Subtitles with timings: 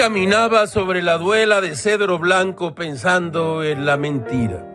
[0.00, 4.66] caminaba sobre la duela de cedro blanco pensando en la mentira.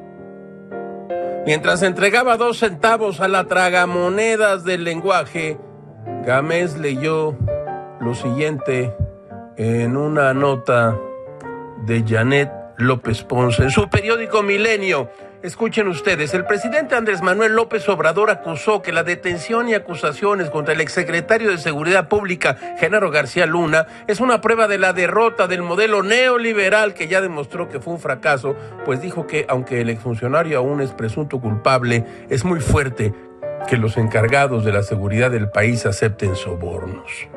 [1.47, 5.57] Mientras entregaba dos centavos a la tragamonedas del lenguaje,
[6.27, 7.35] Gámez leyó
[8.01, 8.95] lo siguiente
[9.57, 10.95] en una nota
[11.87, 15.09] de Janet López Ponce en su periódico Milenio.
[15.43, 20.73] Escuchen ustedes, el presidente Andrés Manuel López Obrador acusó que la detención y acusaciones contra
[20.73, 25.61] el exsecretario de Seguridad Pública, Genaro García Luna, es una prueba de la derrota del
[25.61, 28.55] modelo neoliberal que ya demostró que fue un fracaso,
[28.85, 33.13] pues dijo que aunque el exfuncionario aún es presunto culpable, es muy fuerte
[33.67, 37.27] que los encargados de la seguridad del país acepten sobornos.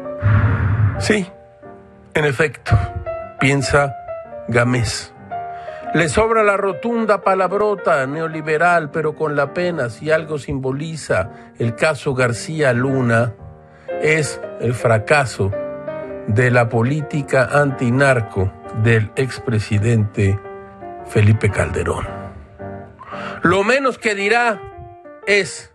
[0.98, 1.26] Sí,
[2.14, 2.74] en efecto,
[3.38, 3.94] piensa
[4.48, 5.12] Gamés.
[5.94, 12.14] Le sobra la rotunda palabrota neoliberal, pero con la pena, si algo simboliza el caso
[12.14, 13.34] García Luna,
[14.02, 15.50] es el fracaso
[16.26, 20.38] de la política antinarco del expresidente
[21.06, 22.06] Felipe Calderón.
[23.42, 24.60] Lo menos que dirá
[25.26, 25.72] es,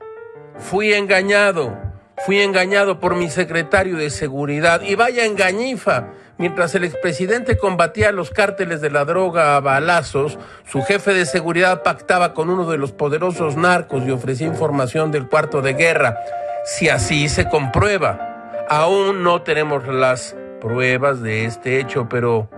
[0.58, 1.76] fui engañado,
[2.18, 8.32] fui engañado por mi secretario de seguridad y vaya engañifa Mientras el expresidente combatía los
[8.32, 12.92] cárteles de la droga a balazos, su jefe de seguridad pactaba con uno de los
[12.92, 16.18] poderosos narcos y ofrecía información del cuarto de guerra.
[16.66, 22.50] Si así se comprueba, aún no tenemos las pruebas de este hecho, pero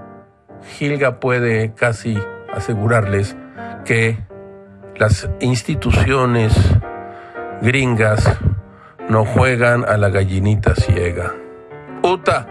[0.78, 2.18] Gilga puede casi
[2.54, 3.36] asegurarles
[3.84, 4.18] que
[4.96, 6.54] las instituciones
[7.62, 8.38] gringas
[9.10, 11.34] no juegan a la gallinita ciega.
[12.02, 12.48] Uta,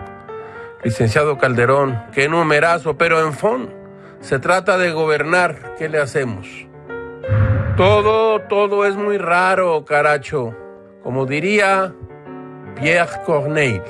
[0.85, 3.73] Licenciado Calderón, qué numerazo, pero en fondo
[4.21, 5.75] se trata de gobernar.
[5.79, 6.47] ¿Qué le hacemos?
[7.77, 10.55] Todo, todo es muy raro, caracho.
[11.03, 11.95] Como diría
[12.77, 13.83] Pierre Corneille,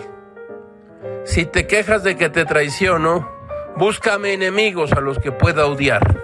[1.24, 3.28] si te quejas de que te traiciono,
[3.76, 6.23] búscame enemigos a los que pueda odiar.